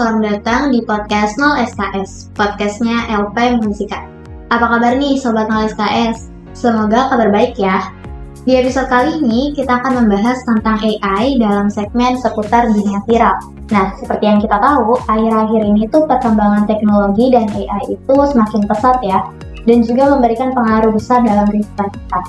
[0.00, 4.08] selamat datang di podcast 0 SKS, podcastnya LP Musika.
[4.48, 6.32] Apa kabar nih Sobat 0 SKS?
[6.56, 7.92] Semoga kabar baik ya.
[8.48, 13.44] Di episode kali ini, kita akan membahas tentang AI dalam segmen seputar dunia viral.
[13.68, 19.04] Nah, seperti yang kita tahu, akhir-akhir ini tuh perkembangan teknologi dan AI itu semakin pesat
[19.04, 19.28] ya,
[19.68, 22.20] dan juga memberikan pengaruh besar dalam kehidupan kita.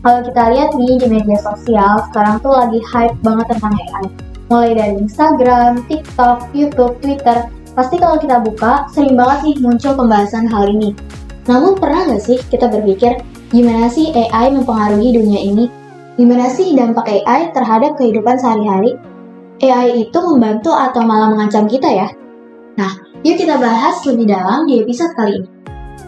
[0.00, 4.74] Kalau kita lihat nih di media sosial, sekarang tuh lagi hype banget tentang AI mulai
[4.74, 7.46] dari Instagram, TikTok, YouTube, Twitter.
[7.78, 10.90] Pasti kalau kita buka, sering banget nih muncul pembahasan hal ini.
[11.46, 13.22] Namun pernah nggak sih kita berpikir,
[13.54, 15.70] gimana sih AI mempengaruhi dunia ini?
[16.18, 18.98] Gimana sih dampak AI terhadap kehidupan sehari-hari?
[19.62, 22.08] AI itu membantu atau malah mengancam kita ya?
[22.74, 25.48] Nah, yuk kita bahas lebih dalam di episode kali ini.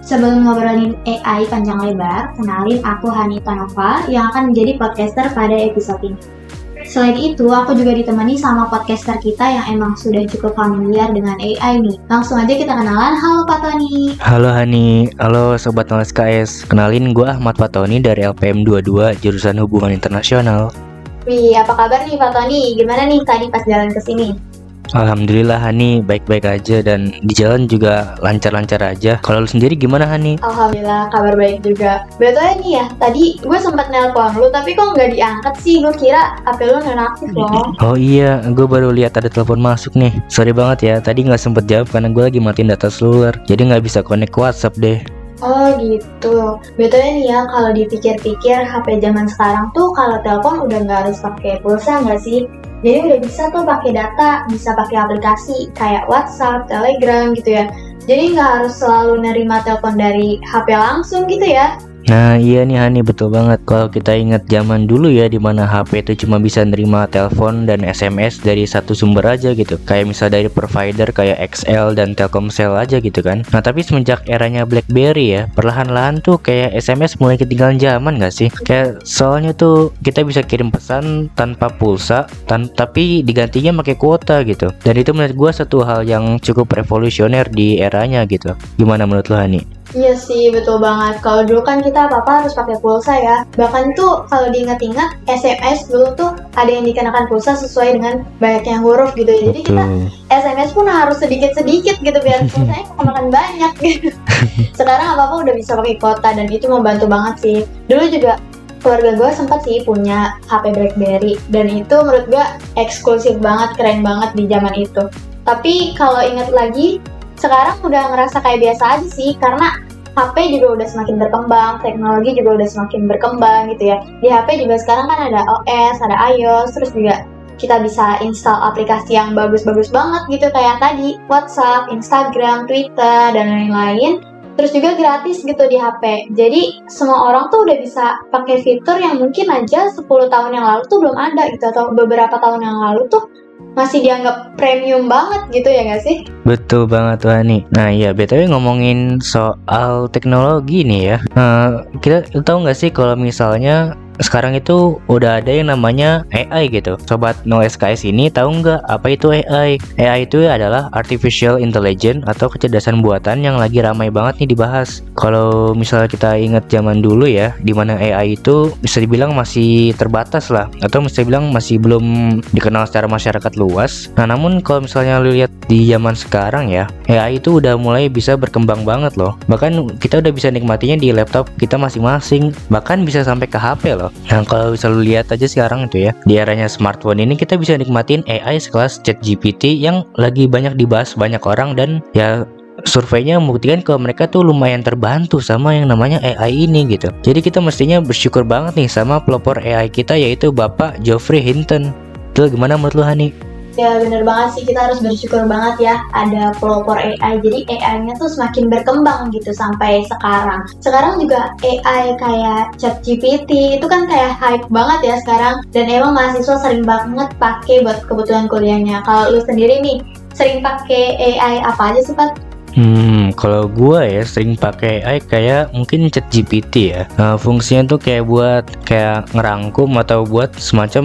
[0.02, 6.02] Sebelum ngobrolin AI panjang lebar, kenalin aku Hanita Nova yang akan menjadi podcaster pada episode
[6.02, 6.41] ini.
[6.82, 11.78] Selain itu, aku juga ditemani sama podcaster kita yang emang sudah cukup familiar dengan AI
[11.78, 11.96] nih.
[12.10, 13.14] Langsung aja kita kenalan.
[13.14, 14.18] Halo Pak Tony.
[14.18, 16.66] Halo Hani, halo Sobat Noles KS.
[16.66, 20.74] Kenalin gue Ahmad Pak Tony dari LPM 22, jurusan Hubungan Internasional.
[21.22, 22.74] Wih, apa kabar nih Pak Tony?
[22.74, 24.51] Gimana nih tadi pas jalan ke sini?
[24.92, 29.16] Alhamdulillah Hani baik-baik aja dan di jalan juga lancar-lancar aja.
[29.24, 30.36] Kalau lu sendiri gimana Hani?
[30.44, 32.04] Alhamdulillah kabar baik juga.
[32.20, 35.80] Betul nih ya, tadi gue sempat nelpon lu tapi kok nggak diangkat sih?
[35.80, 37.72] Gue kira HP lu nonaktif loh.
[37.80, 40.12] Oh iya, gue baru lihat ada telepon masuk nih.
[40.28, 43.32] Sorry banget ya, tadi nggak sempet jawab karena gue lagi matiin data seluler.
[43.48, 45.21] Jadi nggak bisa connect WhatsApp deh.
[45.42, 46.62] Oh gitu.
[46.78, 51.58] Betulnya nih ya kalau dipikir-pikir HP zaman sekarang tuh kalau telepon udah nggak harus pakai
[51.58, 52.46] pulsa nggak sih?
[52.86, 57.66] Jadi udah bisa tuh pakai data, bisa pakai aplikasi kayak WhatsApp, Telegram gitu ya.
[58.06, 61.74] Jadi nggak harus selalu nerima telepon dari HP langsung gitu ya.
[62.10, 63.62] Nah iya nih Hani betul banget.
[63.62, 67.86] Kalau kita ingat zaman dulu ya Di mana HP itu cuma bisa nerima telepon dan
[67.86, 69.78] SMS dari satu sumber aja gitu.
[69.86, 73.46] Kayak misal dari provider kayak XL dan Telkomsel aja gitu kan.
[73.54, 78.48] Nah tapi semenjak eranya Blackberry ya Perlahan-lahan tuh kayak SMS mulai ketinggalan zaman gak sih?
[78.50, 84.74] Kayak soalnya tuh kita bisa kirim pesan tanpa pulsa tan Tapi digantinya pakai kuota gitu.
[84.82, 88.58] Dan itu menurut gue satu hal yang cukup revolusioner di eranya gitu.
[88.74, 89.81] Gimana menurut lo Hani?
[89.92, 91.20] Iya sih, betul banget.
[91.20, 93.36] Kalau dulu kan kita apa-apa harus pakai pulsa ya.
[93.60, 99.12] Bahkan tuh kalau diingat-ingat SMS dulu tuh ada yang dikenakan pulsa sesuai dengan banyaknya huruf
[99.12, 99.52] gitu ya.
[99.52, 99.84] Jadi kita
[100.32, 104.08] SMS pun harus sedikit-sedikit gitu biar pulsanya makan banyak gitu.
[104.78, 107.58] Sekarang apa-apa udah bisa pakai kota dan itu membantu banget sih.
[107.92, 108.40] Dulu juga
[108.80, 112.44] keluarga gue sempat sih punya HP BlackBerry dan itu menurut gue
[112.80, 115.04] eksklusif banget, keren banget di zaman itu.
[115.42, 117.02] Tapi kalau ingat lagi,
[117.42, 119.74] sekarang udah ngerasa kayak biasa aja sih karena
[120.12, 123.98] HP juga udah semakin berkembang, teknologi juga udah semakin berkembang gitu ya.
[124.20, 127.24] Di HP juga sekarang kan ada OS, ada iOS, terus juga
[127.56, 134.20] kita bisa install aplikasi yang bagus-bagus banget gitu kayak tadi WhatsApp, Instagram, Twitter dan lain-lain.
[134.52, 136.28] Terus juga gratis gitu di HP.
[136.36, 140.82] Jadi semua orang tuh udah bisa pakai fitur yang mungkin aja 10 tahun yang lalu
[140.92, 143.32] tuh belum ada gitu atau beberapa tahun yang lalu tuh
[143.72, 146.16] masih dianggap premium banget gitu ya gak sih?
[146.44, 147.64] Betul banget Hani.
[147.72, 151.18] Nah iya BTW ngomongin soal teknologi nih ya.
[151.32, 157.00] Nah, kita tahu nggak sih kalau misalnya sekarang itu udah ada yang namanya AI gitu.
[157.08, 159.80] Sobat No SKS ini tahu nggak apa itu AI?
[159.96, 165.00] AI itu adalah Artificial Intelligence atau kecerdasan buatan yang lagi ramai banget nih dibahas.
[165.16, 170.52] Kalau misalnya kita ingat zaman dulu ya, di mana AI itu bisa dibilang masih terbatas
[170.52, 174.10] lah, atau bisa dibilang masih belum dikenal secara masyarakat luas.
[174.18, 178.34] Nah namun kalau misalnya lu lihat di zaman sekarang ya, AI itu udah mulai bisa
[178.34, 179.38] berkembang banget loh.
[179.46, 184.01] Bahkan kita udah bisa nikmatinya di laptop kita masing-masing, bahkan bisa sampai ke HP loh
[184.08, 184.12] loh.
[184.30, 187.78] Nah kalau bisa lu lihat aja sekarang itu ya di eranya smartphone ini kita bisa
[187.78, 192.42] nikmatin AI sekelas ChatGPT yang lagi banyak dibahas banyak orang dan ya
[192.88, 197.12] surveinya membuktikan kalau mereka tuh lumayan terbantu sama yang namanya AI ini gitu.
[197.22, 201.92] Jadi kita mestinya bersyukur banget nih sama pelopor AI kita yaitu Bapak Geoffrey Hinton.
[202.32, 203.51] Itu gimana menurut lu Hani?
[203.72, 207.40] Ya bener banget sih kita harus bersyukur banget ya ada pelopor AI.
[207.40, 210.60] Jadi AI-nya tuh semakin berkembang gitu sampai sekarang.
[210.84, 216.60] Sekarang juga AI kayak ChatGPT itu kan kayak hype banget ya sekarang dan emang mahasiswa
[216.60, 219.00] sering banget pakai buat kebutuhan kuliahnya.
[219.08, 219.98] Kalau lu sendiri nih
[220.36, 222.52] sering pakai AI apa aja sih Pak?
[222.72, 227.04] Hmm, kalau gue ya sering pakai AI kayak mungkin chat GPT ya.
[227.20, 231.04] Nah, fungsinya tuh kayak buat kayak ngerangkum atau buat semacam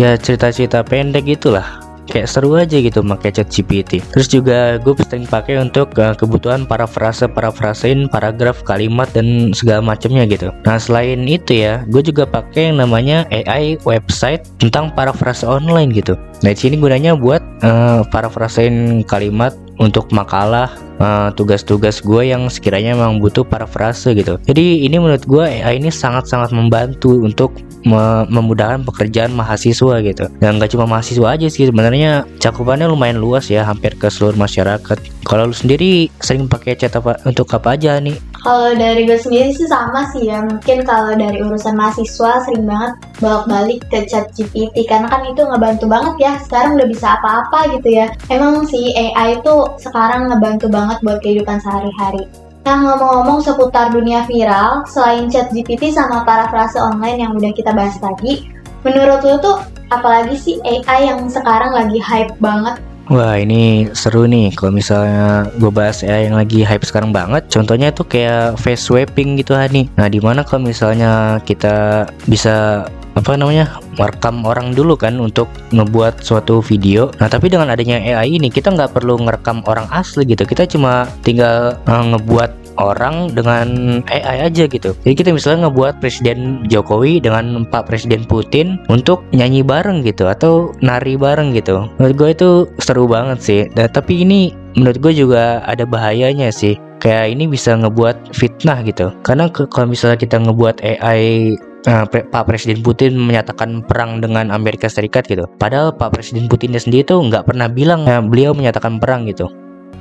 [0.00, 1.81] ya cerita-cerita pendek gitulah
[2.12, 6.68] kayak seru aja gitu pakai chat GPT terus juga gue sering pakai untuk uh, kebutuhan
[6.68, 10.52] parafrase parafrasein paragraf kalimat dan segala macamnya gitu.
[10.68, 16.18] Nah selain itu ya gue juga pakai yang namanya AI website tentang parafrase online gitu.
[16.44, 20.72] Nah di sini gunanya buat uh, parafrasein kalimat untuk makalah
[21.02, 24.38] Eh, tugas-tugas uh, gue yang sekiranya memang butuh parafrase gitu.
[24.46, 30.30] Jadi ini menurut gue AI ini sangat-sangat membantu untuk me memudahkan pekerjaan mahasiswa gitu.
[30.38, 34.98] Dan gak cuma mahasiswa aja sih sebenarnya cakupannya lumayan luas ya hampir ke seluruh masyarakat.
[35.26, 38.14] Kalau lu sendiri sering pakai chat apa untuk apa aja nih?
[38.42, 40.42] Kalau dari gue sendiri sih sama sih ya.
[40.42, 45.86] Mungkin kalau dari urusan mahasiswa sering banget bolak-balik ke chat GPT karena kan itu ngebantu
[45.86, 46.32] banget ya.
[46.42, 48.10] Sekarang udah bisa apa-apa gitu ya.
[48.26, 52.26] Emang sih AI itu sekarang ngebantu banget buat kehidupan sehari-hari.
[52.62, 57.74] Nah ngomong-ngomong seputar dunia viral, selain chat GPT sama para frase online yang udah kita
[57.74, 58.46] bahas tadi,
[58.86, 59.56] menurut lo tuh
[59.90, 62.78] apalagi sih AI yang sekarang lagi hype banget
[63.10, 64.54] Wah ini seru nih.
[64.54, 69.34] Kalau misalnya gue bahas ya yang lagi hype sekarang banget Contohnya tuh kayak face swapping
[69.40, 69.90] gitu Hani.
[69.98, 76.24] Nah di mana kalau misalnya kita bisa apa namanya merekam orang dulu kan untuk ngebuat
[76.24, 77.12] suatu video.
[77.20, 80.48] Nah tapi dengan adanya AI ini kita nggak perlu ngerekam orang asli gitu.
[80.48, 84.96] Kita cuma tinggal uh, ngebuat orang dengan AI aja gitu.
[85.04, 90.72] Jadi kita misalnya ngebuat Presiden Jokowi dengan Pak Presiden Putin untuk nyanyi bareng gitu atau
[90.80, 91.88] nari bareng gitu.
[91.98, 93.60] Menurut gue itu seru banget sih.
[93.72, 96.78] Dan tapi ini menurut gue juga ada bahayanya sih.
[97.02, 99.10] Kayak ini bisa ngebuat fitnah gitu.
[99.26, 105.26] Karena kalau misalnya kita ngebuat AI Nah, Pak Presiden Putin menyatakan perang dengan Amerika Serikat
[105.26, 105.50] gitu.
[105.58, 109.50] Padahal Pak Presiden Putinnya sendiri tuh nggak pernah bilang ya, beliau menyatakan perang gitu.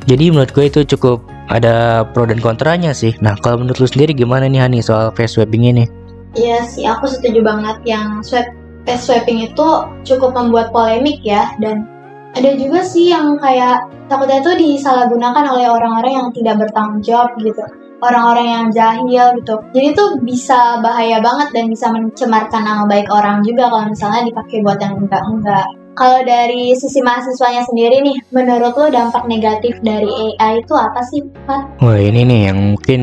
[0.06, 3.12] Jadi menurut gue itu cukup ada pro dan kontranya sih.
[3.20, 5.86] Nah, kalau menurut lu sendiri gimana nih Hani soal face swapping ini?
[6.40, 8.48] Iya sih, aku setuju banget yang swap
[8.88, 9.68] face swapping itu
[10.08, 11.86] cukup membuat polemik ya dan
[12.32, 17.64] ada juga sih yang kayak takutnya itu disalahgunakan oleh orang-orang yang tidak bertanggung jawab gitu
[18.02, 23.44] orang-orang yang jahil gitu jadi itu bisa bahaya banget dan bisa mencemarkan nama baik orang
[23.46, 28.88] juga kalau misalnya dipakai buat yang enggak-enggak kalau dari sisi mahasiswanya sendiri nih, menurut lo
[28.88, 30.08] dampak negatif dari
[30.40, 31.84] AI itu apa sih, Pak?
[31.84, 33.02] Wah ini nih yang mungkin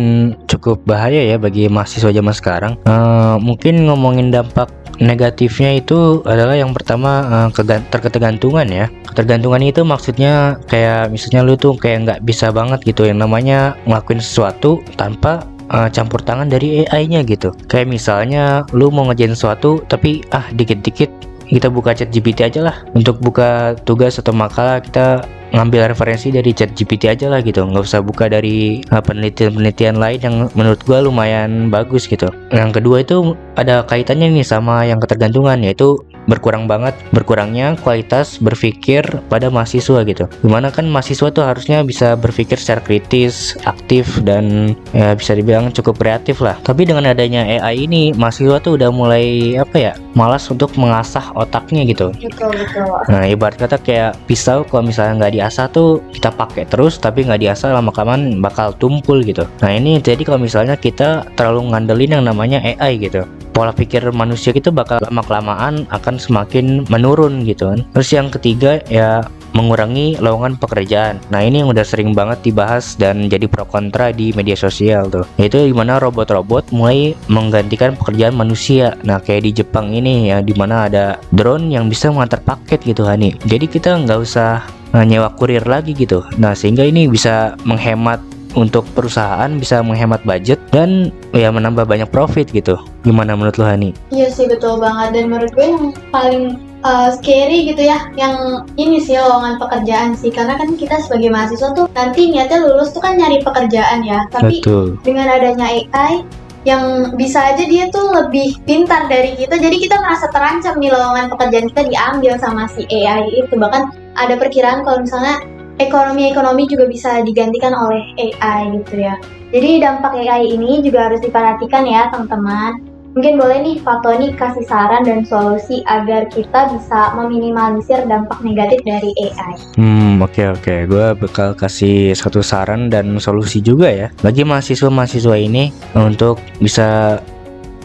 [0.48, 2.72] cukup bahaya ya bagi mahasiswa zaman sekarang.
[2.88, 7.48] Uh, mungkin ngomongin dampak negatifnya itu adalah yang pertama uh,
[7.92, 8.86] terketergantungan ya.
[9.06, 14.18] Ketergantungan itu maksudnya kayak misalnya lu tuh kayak nggak bisa banget gitu yang namanya ngelakuin
[14.18, 17.54] sesuatu tanpa uh, campur tangan dari AI-nya gitu.
[17.70, 22.76] Kayak misalnya lu mau ngejain sesuatu tapi ah dikit-dikit kita buka chat GPT aja lah.
[22.92, 25.24] Untuk buka tugas atau makalah kita
[25.56, 27.64] ngambil referensi dari chat GPT aja lah gitu.
[27.64, 32.28] Nggak usah buka dari uh, penelitian-penelitian lain yang menurut gua lumayan bagus gitu.
[32.52, 33.16] Yang kedua itu
[33.56, 35.96] ada kaitannya nih sama yang ketergantungan yaitu
[36.28, 39.02] berkurang banget berkurangnya kualitas berpikir
[39.32, 40.28] pada mahasiswa gitu.
[40.28, 45.72] Di mana kan mahasiswa tuh harusnya bisa berpikir secara kritis aktif dan ya bisa dibilang
[45.72, 46.60] cukup kreatif lah.
[46.62, 51.88] Tapi dengan adanya AI ini mahasiswa tuh udah mulai apa ya malas untuk mengasah otaknya
[51.88, 52.12] gitu.
[52.20, 52.84] Betul betul.
[53.08, 57.40] Nah ibarat kata kayak pisau kalau misalnya nggak diasah tuh kita pakai terus tapi nggak
[57.40, 59.48] diasah lama kelamaan bakal tumpul gitu.
[59.64, 64.54] Nah ini jadi kalau misalnya kita terlalu ngandelin yang namanya AI gitu pola pikir manusia
[64.54, 67.80] itu bakal lama kelamaan akan semakin menurun gitu kan.
[67.96, 69.24] Terus yang ketiga ya
[69.56, 71.18] mengurangi lowongan pekerjaan.
[71.32, 75.26] Nah ini yang udah sering banget dibahas dan jadi pro kontra di media sosial tuh.
[75.40, 78.94] Yaitu di mana robot-robot mulai menggantikan pekerjaan manusia.
[79.02, 83.02] Nah kayak di Jepang ini ya di mana ada drone yang bisa mengantar paket gitu
[83.02, 83.34] Hani.
[83.48, 84.62] Jadi kita nggak usah
[84.94, 86.22] eh, nyewa kurir lagi gitu.
[86.38, 92.50] Nah sehingga ini bisa menghemat untuk perusahaan bisa menghemat budget dan ya menambah banyak profit
[92.50, 92.74] gitu.
[93.06, 93.94] Gimana menurut lo Hani?
[94.10, 98.98] Iya sih betul banget dan menurut gue yang paling uh, scary gitu ya yang ini
[98.98, 103.14] sih lowongan pekerjaan sih karena kan kita sebagai mahasiswa tuh nanti niatnya lulus tuh kan
[103.14, 104.98] nyari pekerjaan ya tapi Betul.
[105.06, 106.26] dengan adanya AI
[106.66, 111.30] yang bisa aja dia tuh lebih pintar dari kita jadi kita merasa terancam nih lowongan
[111.32, 115.38] pekerjaan kita diambil sama si AI itu bahkan ada perkiraan kalau misalnya
[115.78, 119.14] ekonomi-ekonomi juga bisa digantikan oleh AI gitu ya.
[119.48, 122.84] Jadi dampak AI ini juga harus diperhatikan ya teman-teman.
[123.16, 129.10] Mungkin boleh nih Fatoni kasih saran dan solusi agar kita bisa meminimalisir dampak negatif dari
[129.16, 129.52] AI.
[129.74, 130.62] Hmm, oke okay, oke.
[130.62, 130.78] Okay.
[130.86, 134.08] Gue bakal kasih satu saran dan solusi juga ya.
[134.20, 137.18] Bagi mahasiswa-mahasiswa ini untuk bisa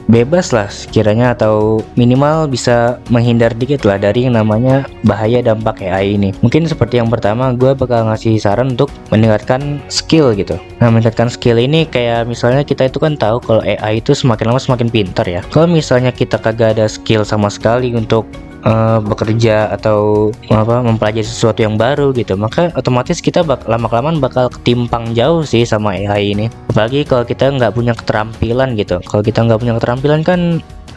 [0.07, 6.17] bebas lah sekiranya atau minimal bisa menghindar dikit lah dari yang namanya bahaya dampak AI
[6.19, 6.29] ini.
[6.43, 10.59] Mungkin seperti yang pertama gue bakal ngasih saran untuk meningkatkan skill gitu.
[10.79, 14.59] Nah meningkatkan skill ini kayak misalnya kita itu kan tahu kalau AI itu semakin lama
[14.59, 15.41] semakin pintar ya.
[15.51, 18.27] Kalau misalnya kita kagak ada skill sama sekali untuk
[18.67, 24.17] uh, bekerja atau apa mempelajari sesuatu yang baru gitu maka otomatis kita bak lama kelamaan
[24.19, 26.45] bakal ketimpang jauh sih sama AI ini.
[26.71, 28.99] Apalagi kalau kita nggak punya keterampilan gitu.
[29.05, 30.41] Kalau kita nggak punya keterampilan kan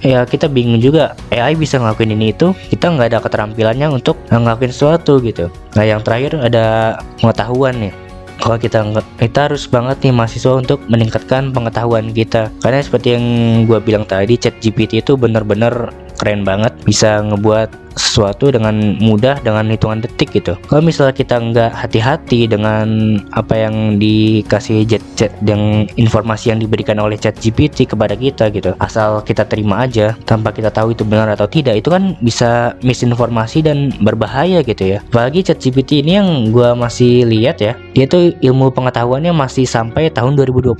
[0.04, 4.72] ya kita bingung juga AI bisa ngelakuin ini itu kita nggak ada keterampilannya untuk ngelakuin
[4.72, 5.48] sesuatu gitu.
[5.74, 7.94] Nah yang terakhir ada pengetahuan nih.
[8.36, 8.84] Kalau kita
[9.16, 12.52] kita harus banget nih mahasiswa untuk meningkatkan pengetahuan kita.
[12.60, 13.24] Karena seperti yang
[13.64, 19.72] gue bilang tadi chat GPT itu bener-bener keren banget bisa ngebuat sesuatu dengan mudah dengan
[19.72, 20.54] hitungan detik gitu.
[20.68, 27.00] Kalau misalnya kita nggak hati-hati dengan apa yang dikasih jet chat yang informasi yang diberikan
[27.00, 31.32] oleh chat GPT kepada kita gitu, asal kita terima aja tanpa kita tahu itu benar
[31.32, 34.98] atau tidak, itu kan bisa misinformasi dan berbahaya gitu ya.
[35.08, 40.12] Apalagi chat GPT ini yang gue masih lihat ya, dia tuh ilmu pengetahuannya masih sampai
[40.12, 40.76] tahun 2021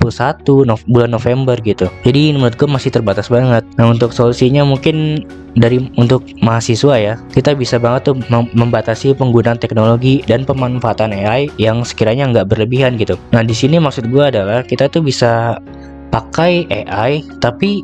[0.69, 1.89] no bulan November gitu.
[2.05, 3.65] Jadi menurut gue masih terbatas banget.
[3.81, 5.25] Nah untuk solusinya mungkin
[5.57, 11.81] dari untuk mahasiswa ya kita bisa banget tuh membatasi penggunaan teknologi dan pemanfaatan AI yang
[11.81, 13.17] sekiranya nggak berlebihan gitu.
[13.33, 15.57] Nah di sini maksud gue adalah kita tuh bisa
[16.13, 17.83] pakai AI tapi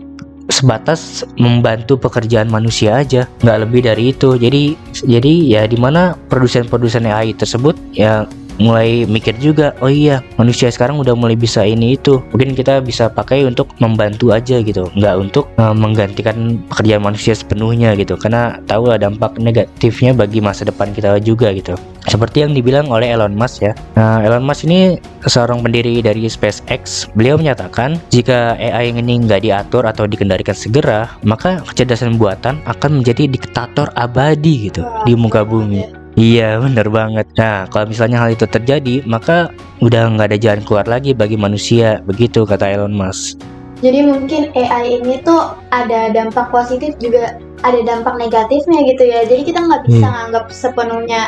[0.52, 4.36] sebatas membantu pekerjaan manusia aja nggak lebih dari itu.
[4.38, 8.28] Jadi jadi ya di mana produsen-produsen AI tersebut ya
[8.62, 12.22] mulai mikir juga oh iya manusia sekarang udah mulai bisa ini itu.
[12.34, 14.90] Mungkin kita bisa pakai untuk membantu aja gitu.
[14.98, 18.20] Nggak untuk uh, menggantikan pekerjaan manusia sepenuhnya gitu.
[18.20, 21.74] Karena tahu lah dampak negatifnya bagi masa depan kita juga gitu.
[22.04, 23.74] Seperti yang dibilang oleh Elon Musk ya.
[23.96, 27.08] Nah Elon Musk ini seorang pendiri dari SpaceX.
[27.16, 33.26] Beliau menyatakan jika AI ini nggak diatur atau dikendalikan segera maka kecerdasan buatan akan menjadi
[33.28, 37.26] diktator abadi gitu di muka bumi Iya bener banget.
[37.38, 39.50] Nah kalau misalnya hal itu terjadi Maka
[39.82, 43.42] udah nggak ada jalan keluar lagi bagi manusia Begitu kata Elon Musk.
[43.84, 47.36] Jadi mungkin AI ini tuh ada dampak positif juga
[47.68, 49.28] ada dampak negatifnya gitu ya.
[49.28, 50.14] Jadi kita nggak bisa hmm.
[50.16, 51.22] nganggap sepenuhnya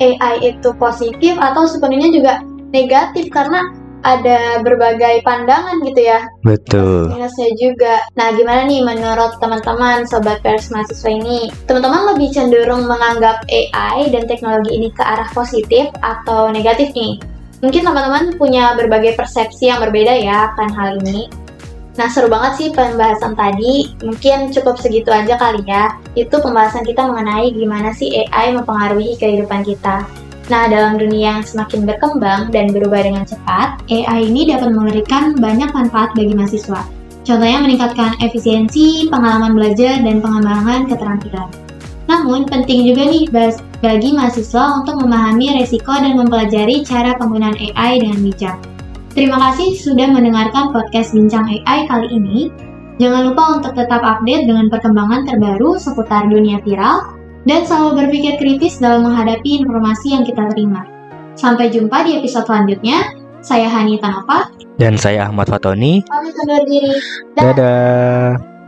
[0.00, 2.32] AI itu positif atau sepenuhnya juga
[2.72, 6.24] negatif Karena ada berbagai pandangan gitu ya.
[6.44, 7.12] Betul.
[7.12, 7.94] Minusnya juga.
[8.16, 11.52] Nah, gimana nih menurut teman-teman sobat pers mahasiswa ini?
[11.68, 17.20] Teman-teman lebih cenderung menganggap AI dan teknologi ini ke arah positif atau negatif nih?
[17.60, 21.28] Mungkin teman-teman punya berbagai persepsi yang berbeda ya akan hal ini.
[22.00, 23.92] Nah, seru banget sih pembahasan tadi.
[24.00, 26.00] Mungkin cukup segitu aja kali ya.
[26.16, 30.08] Itu pembahasan kita mengenai gimana sih AI mempengaruhi kehidupan kita.
[30.50, 35.70] Nah, dalam dunia yang semakin berkembang dan berubah dengan cepat, AI ini dapat memberikan banyak
[35.70, 36.82] manfaat bagi mahasiswa.
[37.22, 41.46] Contohnya meningkatkan efisiensi, pengalaman belajar, dan pengembangan keterampilan.
[42.10, 43.30] Namun, penting juga nih
[43.78, 48.58] bagi mahasiswa untuk memahami resiko dan mempelajari cara penggunaan AI dengan bijak.
[49.14, 52.50] Terima kasih sudah mendengarkan podcast Bincang AI kali ini.
[52.98, 58.80] Jangan lupa untuk tetap update dengan perkembangan terbaru seputar dunia viral, dan selalu berpikir kritis
[58.80, 60.84] dalam menghadapi informasi yang kita terima.
[61.38, 63.16] Sampai jumpa di episode selanjutnya.
[63.40, 64.52] Saya Hani Tanapa.
[64.76, 66.04] Dan saya Ahmad Fatoni.
[66.04, 66.92] Pamit undur diri.
[67.32, 67.56] Dadah.
[67.56, 68.59] Dadah.